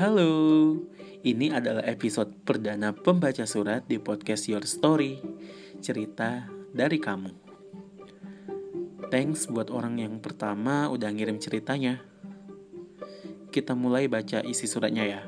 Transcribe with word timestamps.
Halo, 0.00 0.80
ini 1.28 1.52
adalah 1.52 1.84
episode 1.84 2.32
perdana 2.48 2.96
pembaca 2.96 3.44
surat 3.44 3.84
di 3.84 4.00
podcast 4.00 4.48
Your 4.48 4.64
Story, 4.64 5.20
cerita 5.84 6.48
dari 6.72 6.96
kamu. 6.96 7.28
Thanks 9.12 9.44
buat 9.44 9.68
orang 9.68 10.00
yang 10.00 10.16
pertama 10.24 10.88
udah 10.88 11.12
ngirim 11.12 11.36
ceritanya. 11.36 12.00
Kita 13.52 13.76
mulai 13.76 14.08
baca 14.08 14.40
isi 14.40 14.64
suratnya 14.64 15.04
ya. 15.04 15.20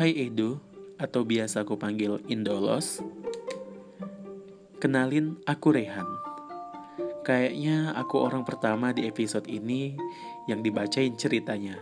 Hai 0.00 0.16
Edo, 0.16 0.56
atau 0.96 1.28
biasa 1.28 1.68
aku 1.68 1.76
panggil 1.76 2.24
Indolos. 2.32 3.04
Kenalin, 4.80 5.36
aku 5.44 5.76
Rehan. 5.76 6.08
Kayaknya 7.20 7.92
aku 7.92 8.22
orang 8.22 8.48
pertama 8.48 8.96
di 8.96 9.04
episode 9.04 9.44
ini 9.50 9.92
yang 10.46 10.62
dibacain 10.62 11.14
ceritanya. 11.18 11.74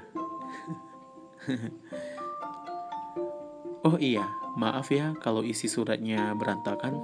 oh 3.86 4.00
iya, 4.00 4.24
maaf 4.56 4.88
ya 4.88 5.12
kalau 5.20 5.44
isi 5.44 5.68
suratnya 5.68 6.32
berantakan. 6.32 6.96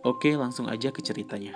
Oke, 0.00 0.32
langsung 0.36 0.72
aja 0.72 0.88
ke 0.88 1.04
ceritanya. 1.04 1.52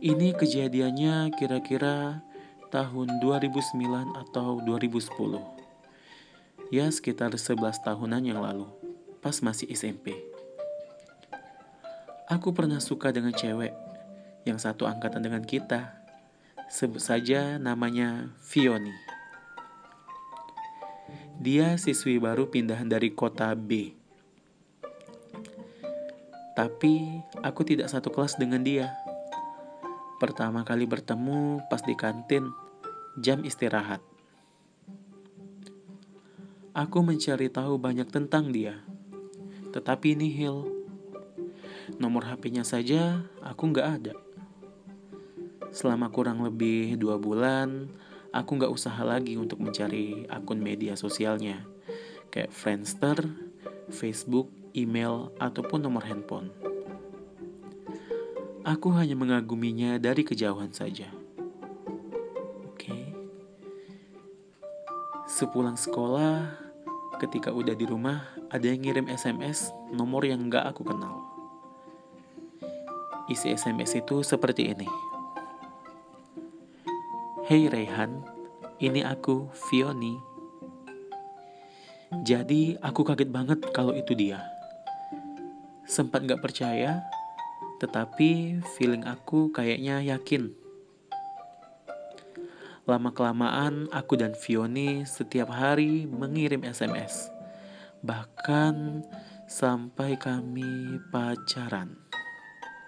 Ini 0.00 0.32
kejadiannya 0.36 1.32
kira-kira 1.36 2.24
tahun 2.72 3.20
2009 3.20 4.16
atau 4.16 4.60
2010. 4.64 5.40
Ya, 6.70 6.86
sekitar 6.92 7.34
11 7.34 7.82
tahunan 7.82 8.22
yang 8.22 8.40
lalu, 8.40 8.68
pas 9.18 9.34
masih 9.42 9.66
SMP. 9.74 10.14
Aku 12.30 12.54
pernah 12.54 12.78
suka 12.78 13.10
dengan 13.10 13.34
cewek 13.34 13.89
yang 14.48 14.56
satu 14.56 14.88
angkatan 14.88 15.24
dengan 15.24 15.44
kita. 15.44 16.00
Sebut 16.70 17.02
saja 17.02 17.58
namanya 17.58 18.30
Fioni. 18.38 18.94
Dia 21.40 21.80
siswi 21.80 22.20
baru 22.20 22.52
pindahan 22.52 22.84
dari 22.84 23.16
kota 23.16 23.56
B. 23.56 23.96
Tapi 26.52 27.24
aku 27.40 27.64
tidak 27.64 27.88
satu 27.88 28.12
kelas 28.12 28.36
dengan 28.36 28.60
dia. 28.60 28.92
Pertama 30.20 30.68
kali 30.68 30.84
bertemu 30.84 31.64
pas 31.72 31.80
di 31.80 31.96
kantin, 31.96 32.44
jam 33.16 33.40
istirahat. 33.40 34.04
Aku 36.76 37.00
mencari 37.00 37.48
tahu 37.48 37.80
banyak 37.80 38.12
tentang 38.12 38.52
dia, 38.52 38.84
tetapi 39.72 40.12
nihil. 40.12 40.68
Nomor 41.96 42.28
HP-nya 42.28 42.68
saja 42.68 43.24
aku 43.40 43.72
nggak 43.72 43.88
ada. 43.88 44.14
Selama 45.70 46.10
kurang 46.10 46.42
lebih 46.42 46.98
dua 46.98 47.14
bulan, 47.14 47.86
aku 48.34 48.58
nggak 48.58 48.74
usaha 48.74 48.98
lagi 49.06 49.38
untuk 49.38 49.62
mencari 49.62 50.26
akun 50.26 50.58
media 50.58 50.98
sosialnya, 50.98 51.62
kayak 52.34 52.50
Friendster, 52.50 53.18
Facebook, 53.90 54.50
email, 54.74 55.30
ataupun 55.38 55.82
nomor 55.82 56.06
handphone. 56.06 56.50
Aku 58.66 58.92
hanya 58.98 59.14
mengaguminya 59.14 59.98
dari 59.98 60.26
kejauhan 60.26 60.74
saja. 60.74 61.10
Oke. 62.70 63.14
Sepulang 65.30 65.78
sekolah, 65.78 66.54
ketika 67.22 67.54
udah 67.54 67.78
di 67.78 67.86
rumah, 67.86 68.26
ada 68.50 68.66
yang 68.66 68.82
ngirim 68.82 69.06
SMS 69.06 69.70
nomor 69.94 70.26
yang 70.26 70.50
nggak 70.50 70.66
aku 70.76 70.82
kenal. 70.82 71.24
Isi 73.30 73.54
SMS 73.54 74.02
itu 74.02 74.26
seperti 74.26 74.74
ini. 74.74 75.09
Hey 77.50 77.66
Rehan, 77.66 78.22
ini 78.78 79.02
aku, 79.02 79.50
Fioni. 79.50 80.14
Jadi 82.22 82.78
aku 82.78 83.02
kaget 83.02 83.26
banget 83.26 83.58
kalau 83.74 83.90
itu 83.90 84.14
dia. 84.14 84.38
Sempat 85.82 86.30
gak 86.30 86.38
percaya, 86.38 87.02
tetapi 87.82 88.62
feeling 88.78 89.02
aku 89.02 89.50
kayaknya 89.50 89.98
yakin. 89.98 90.54
Lama-kelamaan 92.86 93.90
aku 93.90 94.14
dan 94.14 94.38
Fioni 94.38 95.02
setiap 95.02 95.50
hari 95.50 96.06
mengirim 96.06 96.62
SMS. 96.62 97.34
Bahkan 98.06 99.02
sampai 99.50 100.14
kami 100.22 101.02
pacaran. 101.10 101.98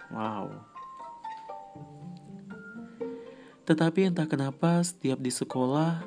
Wow. 0.07 0.72
Tetapi 3.63 4.11
entah 4.11 4.27
kenapa 4.27 4.83
setiap 4.83 5.23
di 5.23 5.31
sekolah 5.31 6.03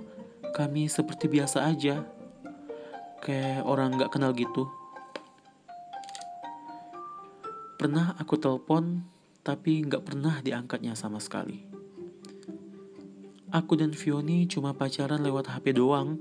kami 0.53 0.93
seperti 0.93 1.25
biasa 1.33 1.65
aja. 1.65 2.05
Kayak 3.25 3.65
orang 3.65 3.97
gak 3.97 4.13
kenal 4.13 4.37
gitu. 4.37 4.69
Pernah 7.81 8.13
aku 8.21 8.37
telepon, 8.37 9.09
tapi 9.41 9.89
gak 9.89 10.05
pernah 10.05 10.45
diangkatnya 10.45 10.93
sama 10.93 11.17
sekali. 11.17 11.65
Aku 13.49 13.73
dan 13.81 13.97
Fioni 13.97 14.45
cuma 14.45 14.77
pacaran 14.77 15.25
lewat 15.25 15.49
HP 15.49 15.81
doang. 15.81 16.21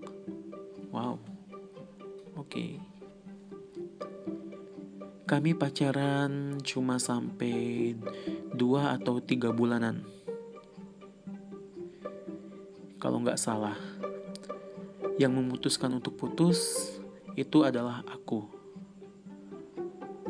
Wow. 0.95 1.19
Oke. 2.39 2.47
Okay. 2.47 2.71
Kami 5.27 5.51
pacaran 5.57 6.63
cuma 6.63 6.95
sampai 6.95 7.91
dua 8.55 8.95
atau 8.95 9.19
tiga 9.19 9.49
bulanan 9.51 10.14
kalau 12.99 13.21
nggak 13.21 13.39
salah. 13.39 13.75
Yang 15.15 15.31
memutuskan 15.39 15.95
untuk 15.95 16.19
putus 16.19 16.91
itu 17.39 17.63
adalah 17.63 18.03
aku. 18.07 18.43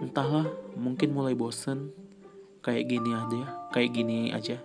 Entahlah, 0.02 0.46
mungkin 0.78 1.14
mulai 1.14 1.34
bosen 1.34 1.90
kayak 2.66 2.90
gini 2.90 3.12
aja, 3.14 3.44
kayak 3.74 3.92
gini 3.94 4.34
aja. 4.34 4.58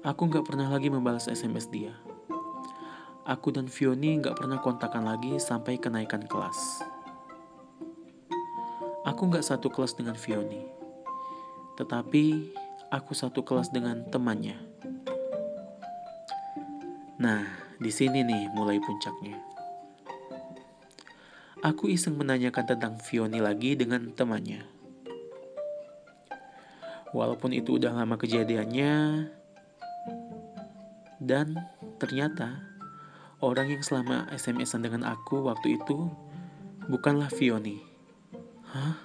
Aku 0.00 0.32
nggak 0.32 0.48
pernah 0.48 0.72
lagi 0.72 0.88
membalas 0.88 1.28
SMS 1.28 1.68
dia. 1.68 1.92
Aku 3.28 3.52
dan 3.52 3.68
Fioni 3.68 4.16
nggak 4.16 4.40
pernah 4.40 4.56
kontakan 4.64 5.04
lagi 5.04 5.36
sampai 5.36 5.76
kenaikan 5.76 6.24
kelas. 6.24 6.80
Aku 9.04 9.28
nggak 9.28 9.44
satu 9.44 9.68
kelas 9.68 9.96
dengan 9.96 10.16
Fioni, 10.16 10.64
tetapi 11.76 12.52
aku 12.88 13.12
satu 13.12 13.44
kelas 13.44 13.68
dengan 13.72 14.08
temannya. 14.08 14.69
Nah, 17.20 17.44
di 17.76 17.92
sini 17.92 18.24
nih 18.24 18.48
mulai 18.56 18.80
puncaknya. 18.80 19.36
Aku 21.60 21.92
iseng 21.92 22.16
menanyakan 22.16 22.64
tentang 22.64 22.96
Fioni 22.96 23.44
lagi 23.44 23.76
dengan 23.76 24.08
temannya. 24.16 24.64
Walaupun 27.12 27.52
itu 27.52 27.76
udah 27.76 27.92
lama 27.92 28.16
kejadiannya, 28.16 29.28
dan 31.20 31.60
ternyata 32.00 32.64
orang 33.44 33.76
yang 33.76 33.84
selama 33.84 34.24
SMS-an 34.32 34.80
dengan 34.80 35.04
aku 35.04 35.44
waktu 35.44 35.76
itu 35.76 36.08
bukanlah 36.88 37.28
Fioni. 37.28 37.84
Hah? 38.72 38.96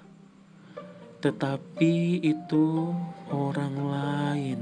Tetapi 1.19 2.23
itu 2.23 2.95
orang 3.27 3.75
lain. 3.75 4.61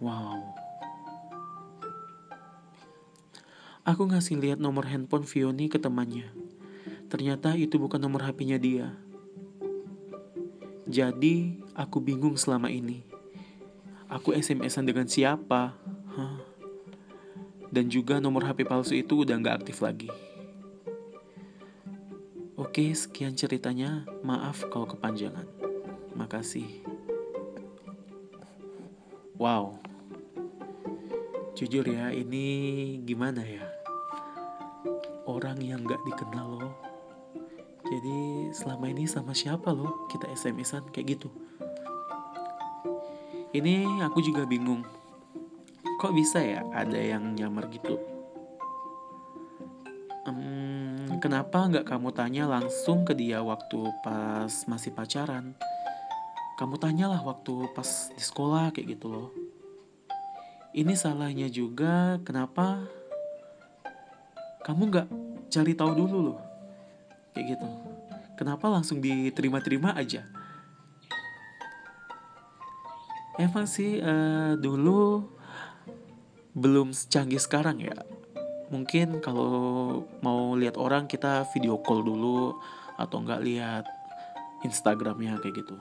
Wow. 0.00 0.59
Aku 3.90 4.06
ngasih 4.06 4.38
lihat 4.38 4.62
nomor 4.62 4.86
handphone 4.86 5.26
Fioni 5.26 5.66
ke 5.66 5.74
temannya. 5.74 6.30
Ternyata 7.10 7.58
itu 7.58 7.74
bukan 7.74 7.98
nomor 7.98 8.22
HP-nya 8.22 8.54
dia. 8.54 8.94
Jadi, 10.86 11.58
aku 11.74 11.98
bingung 11.98 12.38
selama 12.38 12.70
ini. 12.70 13.02
Aku 14.06 14.30
SMS-an 14.30 14.86
dengan 14.86 15.10
siapa? 15.10 15.74
Huh? 16.14 16.38
Dan 17.66 17.90
juga 17.90 18.22
nomor 18.22 18.46
HP 18.46 18.62
palsu 18.62 18.94
itu 18.94 19.26
udah 19.26 19.34
nggak 19.42 19.66
aktif 19.66 19.82
lagi. 19.82 20.06
Oke, 22.54 22.94
sekian 22.94 23.34
ceritanya. 23.34 24.06
Maaf 24.22 24.70
kalau 24.70 24.86
kepanjangan. 24.86 25.50
Makasih. 26.14 26.86
Wow. 29.34 29.82
Jujur 31.58 31.90
ya, 31.90 32.14
ini 32.14 32.46
gimana 33.02 33.42
ya? 33.42 33.79
Orang 35.30 35.62
yang 35.62 35.86
gak 35.86 36.02
dikenal 36.02 36.58
loh 36.58 36.74
jadi 37.86 38.50
selama 38.54 38.90
ini 38.90 39.06
sama 39.06 39.34
siapa 39.34 39.72
loh 39.74 40.06
kita 40.06 40.30
SMS-an 40.30 40.92
kayak 40.94 41.16
gitu. 41.18 41.32
Ini 43.50 44.04
aku 44.06 44.22
juga 44.22 44.46
bingung. 44.46 44.86
Kok 45.98 46.14
bisa 46.14 46.38
ya 46.38 46.62
ada 46.70 46.94
yang 46.94 47.34
nyamar 47.34 47.66
gitu? 47.72 47.98
Hmm, 50.22 51.18
kenapa 51.18 51.66
nggak 51.66 51.82
kamu 51.82 52.14
tanya 52.14 52.46
langsung 52.46 53.02
ke 53.02 53.10
dia 53.10 53.42
waktu 53.42 53.90
pas 54.06 54.52
masih 54.70 54.94
pacaran? 54.94 55.58
Kamu 56.62 56.78
tanyalah 56.78 57.26
waktu 57.26 57.74
pas 57.74 58.14
di 58.14 58.22
sekolah 58.22 58.70
kayak 58.70 58.94
gitu 58.94 59.08
loh 59.10 59.28
ini 60.70 60.94
salahnya 60.94 61.50
juga 61.50 62.22
kenapa 62.22 62.86
kamu 64.62 64.82
nggak 64.86 65.08
cari 65.50 65.74
tahu 65.74 65.92
dulu 65.92 66.18
loh. 66.30 66.38
Kayak 67.34 67.58
gitu. 67.58 67.68
Kenapa 68.38 68.72
langsung 68.72 69.02
diterima-terima 69.02 69.92
aja? 69.92 70.24
Emang 73.36 73.68
sih 73.68 74.00
uh, 74.00 74.56
dulu 74.56 75.26
belum 76.56 76.94
secanggih 76.94 77.42
sekarang 77.42 77.82
ya. 77.82 77.96
Mungkin 78.70 79.18
kalau 79.18 80.06
mau 80.22 80.54
lihat 80.54 80.78
orang 80.78 81.10
kita 81.10 81.42
video 81.50 81.82
call 81.82 82.06
dulu 82.06 82.54
atau 82.94 83.16
nggak 83.20 83.42
lihat 83.42 83.84
Instagramnya 84.62 85.40
kayak 85.42 85.64
gitu. 85.64 85.74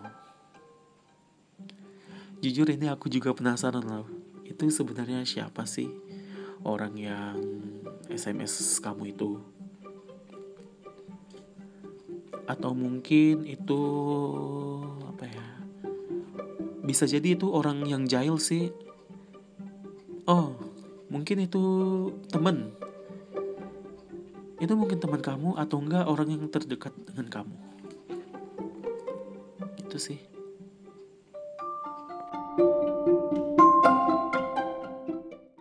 Jujur 2.40 2.72
ini 2.72 2.88
aku 2.88 3.12
juga 3.12 3.36
penasaran 3.36 3.84
loh. 3.84 4.08
Itu 4.48 4.72
sebenarnya 4.72 5.28
siapa 5.28 5.68
sih 5.68 5.92
orang 6.64 6.96
yang 6.96 7.36
SMS 8.08 8.80
kamu 8.80 9.14
itu 9.16 9.59
atau 12.50 12.74
mungkin 12.74 13.46
itu 13.46 13.82
apa 15.06 15.30
ya 15.30 15.46
bisa 16.82 17.06
jadi 17.06 17.38
itu 17.38 17.46
orang 17.54 17.86
yang 17.86 18.10
jahil 18.10 18.42
sih. 18.42 18.74
Oh 20.26 20.58
mungkin 21.14 21.46
itu 21.46 21.64
temen. 22.34 22.74
Itu 24.58 24.74
mungkin 24.74 24.98
teman 24.98 25.22
kamu 25.22 25.62
atau 25.62 25.78
enggak 25.78 26.10
orang 26.10 26.34
yang 26.34 26.50
terdekat 26.50 26.92
dengan 27.06 27.30
kamu. 27.30 27.58
Itu 29.86 30.02
sih 30.02 30.29